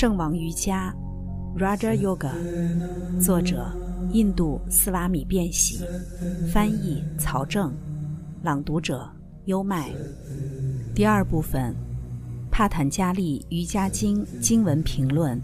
[0.00, 0.96] 圣王瑜伽
[1.58, 2.32] （Raja Yoga），
[3.20, 3.70] 作者
[4.14, 5.84] 印度斯瓦米·辩喜，
[6.50, 7.70] 翻译曹正，
[8.42, 9.06] 朗读者
[9.44, 9.90] 优麦。
[10.94, 11.76] 第二部分，
[12.50, 15.38] 帕坦加利瑜伽经经文评论。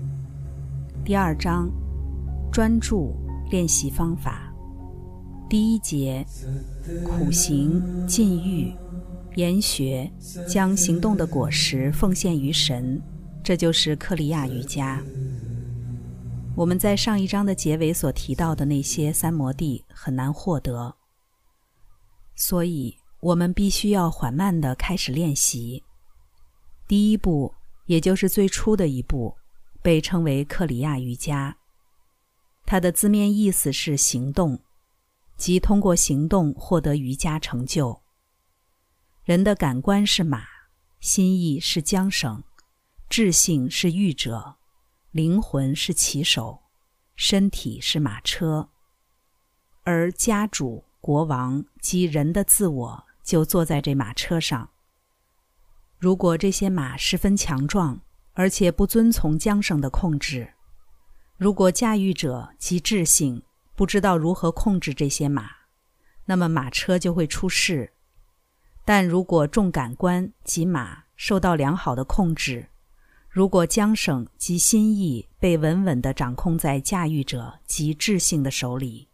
[1.04, 1.70] 第二章，
[2.50, 3.14] 专注
[3.50, 4.50] 练习方法。
[5.50, 6.25] 第一节，
[7.04, 8.73] 苦行禁欲，
[9.34, 10.11] 研学
[10.48, 12.98] 将行动的果实奉献于神。
[13.46, 15.00] 这就是克里亚瑜伽。
[16.57, 20.93] 我们在上一章的结尾所提到的那些三摩地很难获得，
[22.35, 25.85] 所以我们必须要缓慢的开始练习。
[26.89, 29.36] 第一步，也就是最初的一步，
[29.81, 31.57] 被称为克里亚瑜伽。
[32.64, 34.58] 它的字面意思是行动，
[35.36, 38.03] 即通过行动获得瑜伽成就。
[39.22, 40.42] 人的感官是马，
[40.98, 42.42] 心意是缰绳。
[43.08, 44.56] 智性是御者，
[45.10, 46.62] 灵魂是骑手，
[47.14, 48.68] 身体是马车，
[49.84, 54.70] 而家主、国王及人的自我就坐在这马车上。
[55.98, 58.00] 如果这些马十分强壮，
[58.34, 60.52] 而且不遵从缰绳的控制，
[61.38, 63.42] 如果驾驭者及智性
[63.74, 65.48] 不知道如何控制这些马，
[66.26, 67.94] 那么马车就会出事。
[68.84, 72.68] 但如果重感官及马受到良好的控制，
[73.36, 79.08] 如果缰绳及心意被稳稳地掌控在驾驭者及智性的手里，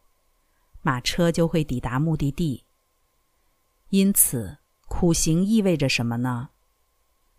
[0.81, 2.63] 马车就会抵达目的地。
[3.89, 6.51] 因此，苦行意味着什么呢？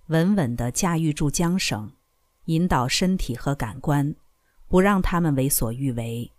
[0.07, 1.93] 稳稳地驾驭住缰绳，
[2.47, 4.13] 引导身体和感官，
[4.67, 6.33] 不让他们为所欲为，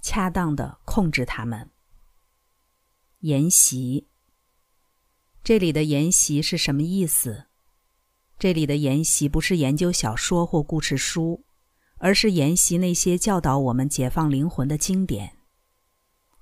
[0.00, 1.68] 恰当地控制他们。
[3.20, 4.06] 研习。
[5.44, 7.48] 这里的研习是什么意思？
[8.38, 11.42] 这里的研习不是研究小说或故事书，
[11.96, 15.38] 而是研习那些教导我们解放灵魂的经典。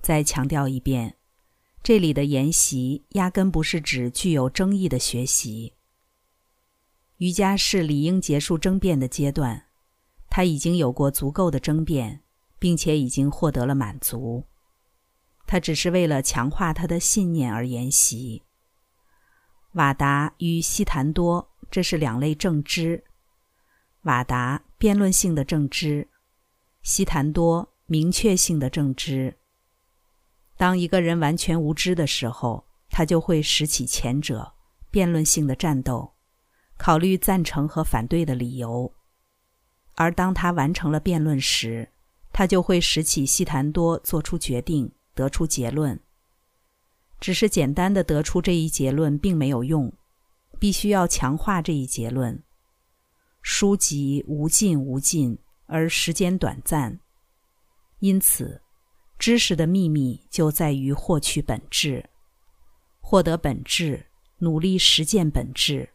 [0.01, 1.17] 再强调一遍，
[1.85, 5.75] 这里的研习压根不是指具有争议的学习。
[7.19, 9.67] 瑜伽是理应结束争辩的阶段，
[10.29, 12.23] 他已经有过足够的争辩，
[12.59, 14.45] 并且已经获得了满足。
[15.47, 18.43] 他只是为了强化他的信念而研习。
[19.75, 21.53] 瓦达与西檀多。
[21.75, 23.03] 这是两类正知：
[24.03, 26.07] 瓦达辩论性的正知，
[26.83, 29.37] 西檀多明确性的正知。
[30.57, 34.53] 当一个人完全无知的时候，他就会拾起前者
[34.93, 36.13] 辩论性的战斗，
[36.77, 38.93] 考虑赞成和反对的理由；
[39.97, 41.91] 而当他完成了辩论时，
[42.33, 45.99] 他就会拾起西檀多，做出决定，得出结论。
[47.19, 49.93] 只是简单的得出这一结论并没有用。
[50.65, 52.43] 必须要强化这一结论。
[53.43, 56.99] 书籍无尽无尽，而时间短暂，
[57.99, 58.63] 因此，
[59.19, 62.09] 知识的秘密就在于获取本质，
[63.03, 64.07] 获得本质，
[64.39, 65.87] 努力实践本质。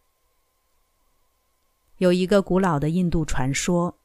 [1.98, 3.98] 有一个古老的印度传说：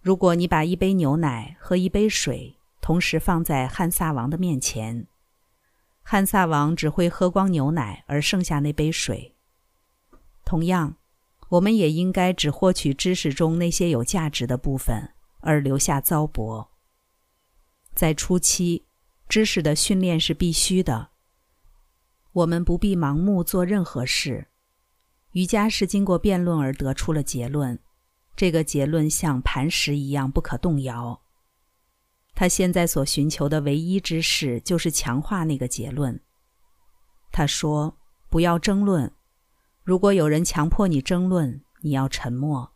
[0.00, 5.06] 如果你把一杯牛奶和一杯水同时放在汉萨王的面前，
[6.02, 9.35] 汉萨王只会喝光牛奶，而剩下那杯水。
[10.46, 10.96] 同样，
[11.48, 16.68] 我们也应该只获取知识中那些有价值的部分，而留下糟粕。
[17.94, 18.86] 在初期，
[19.28, 21.08] 知识的训练是必须的。
[22.32, 24.46] 我们不必盲目做任何事。
[25.32, 27.78] 瑜伽是经过辩论而得出了结论，
[28.36, 31.20] 这个结论像磐石一样不可动摇。
[32.36, 36.20] 他现在所寻求的唯一之事就是强化那个结论。
[37.32, 37.98] 他说
[38.30, 39.12] ：“不要争论。”
[39.86, 42.72] 如果有人强迫你争论，你要沉默，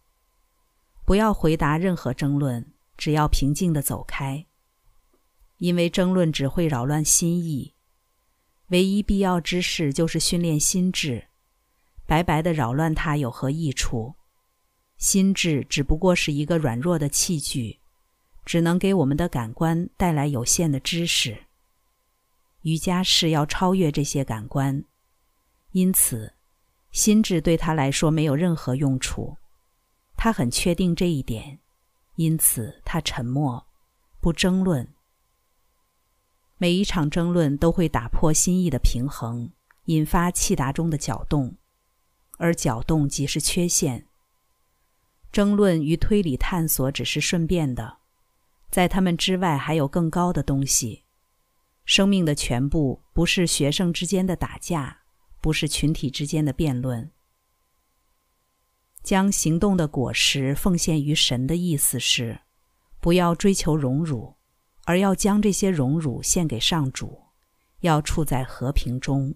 [1.04, 4.46] 不要回答任何争论，只要平静的走开。
[5.56, 7.74] 因为争论只会扰乱心意，
[8.68, 11.26] 唯一必要之事就是训练心智。
[12.06, 14.14] 白白的扰乱它有何益处？
[14.96, 17.80] 心智只不过是一个软弱的器具，
[18.44, 21.36] 只能给我们的感官带来有限的知识。
[22.62, 24.84] 瑜伽是要超越这些感官，
[25.72, 26.32] 因此。
[26.92, 29.36] 心智对他来说没有任何用处，
[30.16, 31.60] 他很确定这一点，
[32.16, 33.66] 因此他沉默，
[34.20, 34.88] 不争论。
[36.58, 39.50] 每一场争论都会打破心意的平衡，
[39.86, 41.56] 引发气达中的搅动，
[42.38, 44.06] 而搅动即是缺陷。
[45.32, 47.98] 争论与推理探索只是顺便的，
[48.68, 51.04] 在他们之外还有更高的东西。
[51.86, 54.99] 生命的全部不是学生之间的打架。
[55.40, 57.10] 不是群体之间的辩论。
[59.02, 62.42] 将行动的果实奉献于神的意思是，
[63.00, 64.36] 不要追求荣辱，
[64.84, 67.22] 而要将这些荣辱献给上主，
[67.80, 69.34] 要处在和平中。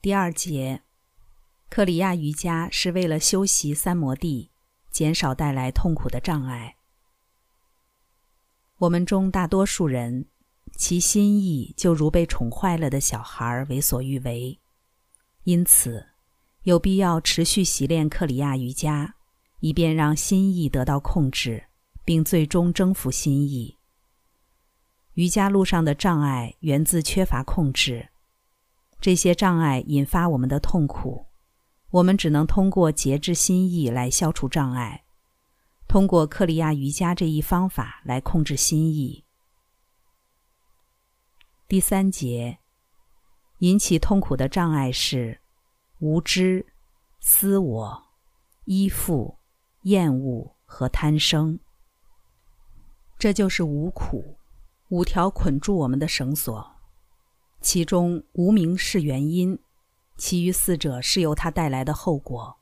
[0.00, 0.82] 第二节，
[1.68, 4.52] 克里亚瑜伽是为了修习三摩地，
[4.88, 6.76] 减少带来痛苦的障碍。
[8.78, 10.28] 我们中大多数人，
[10.76, 14.60] 其心意就如被宠坏了的小孩为所欲为，
[15.44, 16.06] 因此。
[16.62, 19.14] 有必要持续习练克里亚瑜伽，
[19.60, 21.66] 以便让心意得到控制，
[22.04, 23.76] 并最终征服心意。
[25.14, 28.08] 瑜伽路上的障碍源自缺乏控制，
[29.00, 31.26] 这些障碍引发我们的痛苦。
[31.90, 35.04] 我们只能通过节制心意来消除障碍，
[35.86, 39.25] 通过克里亚瑜伽这一方法来控制心意。
[41.68, 42.58] 第三节，
[43.58, 45.40] 引起痛苦的障碍是。
[45.98, 46.64] 无知、
[47.18, 48.02] 私我、
[48.66, 49.36] 依附、
[49.82, 51.58] 厌恶和贪生，
[53.18, 54.36] 这就是五苦，
[54.90, 56.76] 五条捆住我们的绳索。
[57.60, 59.58] 其中无名是原因，
[60.16, 62.58] 其余四者是由它带来的后果。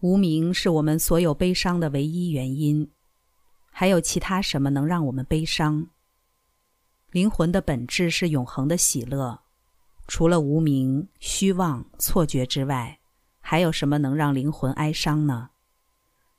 [0.00, 2.90] 无名是我们所有悲伤的唯一原因，
[3.70, 5.88] 还有其他什么能让我们悲伤？
[7.14, 9.40] 灵魂的本质是永恒的喜乐。
[10.08, 12.98] 除了无名、虚妄、错觉之外，
[13.38, 15.50] 还有什么能让灵魂哀伤呢？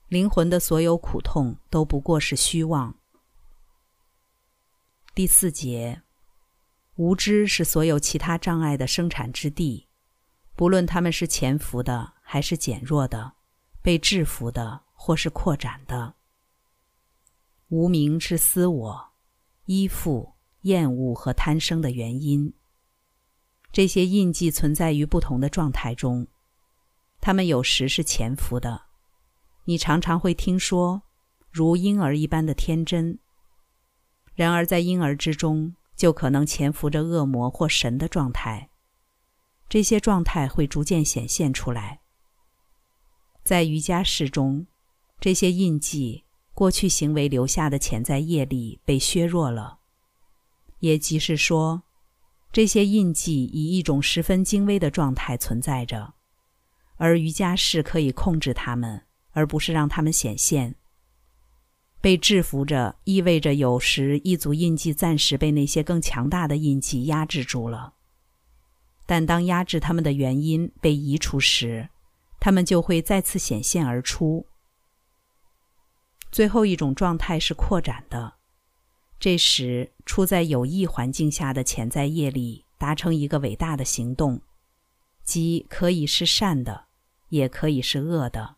[0.10, 2.94] 灵魂的所有苦痛都不过是虚妄。
[5.14, 6.02] 第四节，
[6.96, 9.88] 无知是所有其他障碍的生产之地，
[10.58, 13.32] 不论他们是潜伏的还是减弱的，
[13.82, 16.16] 被制服的或是扩展的。
[17.70, 19.14] 无名是私我、
[19.68, 20.35] 依附、
[20.66, 22.54] 厌恶和贪生的原因。
[23.72, 26.28] 这些印记存在于不同的状态中，
[27.22, 28.84] 它们有时是潜伏的。
[29.66, 31.04] 你常常会听说，
[31.52, 33.20] 如婴儿一般的天真。
[34.34, 38.70] 然而，在婴儿之中，就可能潜伏着恶魔或神的状态。
[39.70, 42.02] 这些状态会逐渐显现出来。
[43.44, 44.68] 在瑜伽室中，
[45.20, 46.24] 这些印记、
[46.54, 49.80] 过去行为留下的潜在业力被削弱了，
[50.80, 51.84] 也即是说。
[52.52, 56.14] 这些印记以一种十分精微的状态存在着，
[56.96, 60.76] 而瑜伽士可以控制它们，而不是让它们显现。
[62.00, 67.96] 被制服着意味着有时一组印记暂时被那些更强大的印记压制住了，
[69.06, 71.90] 但当压制它们的原因被移除时，
[72.40, 74.46] 它们就会再次显现而出。
[76.32, 78.36] 最后一种状态是扩展的。
[79.26, 84.40] 这时，处在有益环境下的潜在业力达成一个伟大的行动，
[85.24, 86.86] 即可以是善的，
[87.30, 88.58] 也可以是恶的。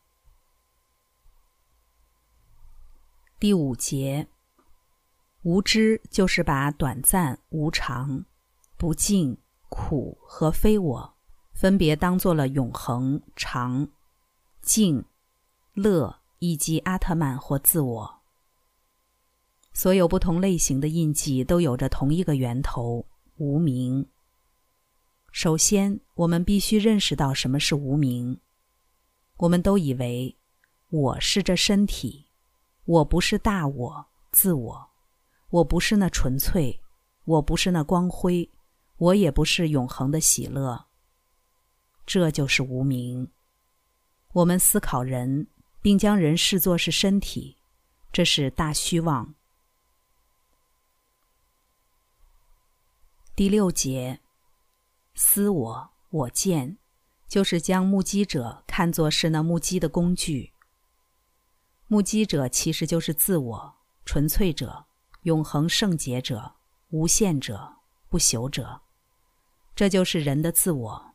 [3.40, 4.28] 第五节，
[5.44, 8.26] 无知就是把短暂、无常、
[8.76, 9.38] 不净、
[9.70, 11.14] 苦和非我，
[11.54, 13.88] 分别当做了永恒、常、
[14.62, 15.06] 静、
[15.72, 18.17] 乐以及阿特曼或自我。
[19.78, 23.06] 所有不同类型的印记都有着同一个源头——
[23.38, 24.04] 无名。
[25.32, 28.40] 首先，我们必须认识到什么是无名。
[29.36, 30.36] 我们都以为
[30.90, 32.26] 我是这身体，
[32.86, 34.90] 我不是大我、自我，
[35.52, 36.82] 我不是那纯粹，
[37.26, 38.50] 我不是那光辉，
[38.98, 40.88] 我也不是永恒的喜乐。
[42.04, 43.30] 这就是无名。
[44.34, 45.46] 我们思考人，
[45.84, 47.56] 并将人视作是身体，
[48.12, 49.36] 这是大虚妄。
[53.38, 54.20] 第六节，
[55.14, 56.80] 思我我见，
[57.28, 60.54] 就是将目击者看作是那目击的工具。
[61.86, 64.88] 目击者其实就是自我、纯粹者、
[65.22, 66.56] 永恒圣洁者、
[66.90, 67.76] 无限者、
[68.10, 68.82] 不朽者，
[69.76, 71.14] 这就是人的自我。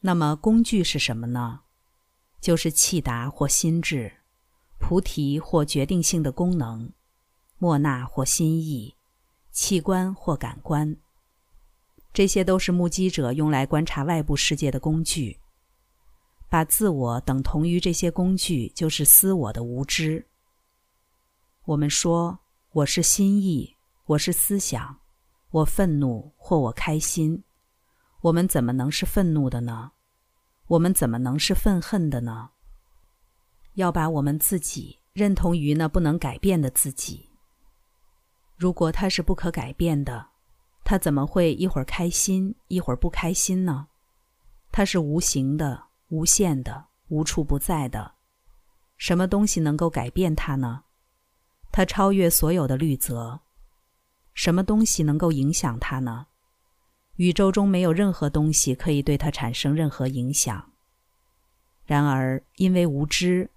[0.00, 1.60] 那么工具是什么呢？
[2.40, 4.22] 就是气达或心智，
[4.78, 6.90] 菩提或决定性的功能，
[7.58, 8.96] 莫那或心意。
[9.52, 10.96] 器官或感官，
[12.10, 15.38] 这些都是目击者用来观察外部世界的工具。
[16.48, 20.26] 把自我等同于这些工具，就是私我的无知。
[21.64, 22.38] 我们说
[22.72, 24.98] 我是心意，我是思想，
[25.50, 27.44] 我愤怒或我开心。
[28.22, 29.92] 我们怎么能是愤怒的呢？
[30.66, 32.50] 我们怎么能是愤恨的呢？
[33.74, 37.31] 要把我们自己认同于那不能改变的自己。
[38.56, 40.28] 如果它是不可改变的，
[40.84, 43.88] 它怎么会一会儿开心一会儿不开心呢？
[44.70, 48.14] 它是无形的、无限的、无处不在的。
[48.96, 50.84] 什么东西能够改变它呢？
[51.70, 53.40] 它超越所有的律则。
[54.34, 56.26] 什么东西能够影响它呢？
[57.16, 60.70] 宇宙中没有任何东西可以对它产生任何影响。
[61.84, 63.50] 然而，因为无知，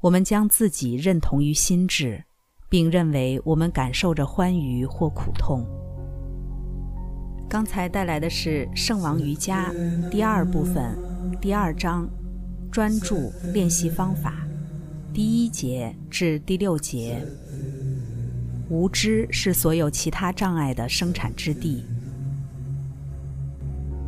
[0.00, 2.24] 我们将自己认同于心智，
[2.72, 5.62] 并认为我们感受着欢愉或苦痛。
[7.46, 9.70] 刚才带来的是《圣王瑜伽》
[10.08, 10.96] 第二部分
[11.38, 12.08] 第二章
[12.70, 14.36] 专注练习方法
[15.12, 17.22] 第一节至第六节。
[18.70, 21.84] 无知是所有其他障碍的生产之地。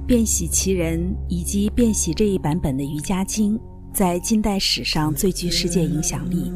[0.06, 3.60] 变喜其人以及变喜这一版本的瑜伽经，
[3.92, 6.50] 在近代史上最具世界影响力，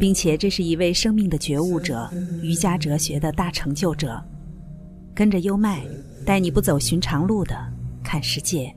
[0.00, 2.10] 并且这是一位生命的觉悟者、
[2.42, 4.20] 瑜伽哲学的大成就者。
[5.14, 5.84] 跟着优麦。
[6.24, 7.56] 带你不走寻常路的
[8.02, 8.74] 看世界。